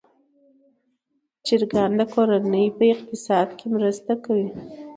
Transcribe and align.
چرګان 1.45 1.91
د 1.99 2.01
کورنۍ 2.13 2.65
اقتصاد 2.93 3.47
کې 3.57 3.65
مرسته 3.75 4.13
کوي. 4.25 4.49